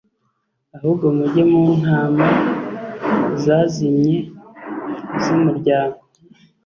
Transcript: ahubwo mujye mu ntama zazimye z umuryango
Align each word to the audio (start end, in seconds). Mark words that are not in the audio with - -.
ahubwo 0.75 1.05
mujye 1.15 1.43
mu 1.51 1.63
ntama 1.79 2.27
zazimye 3.43 4.15
z 5.23 5.25
umuryango 5.35 5.99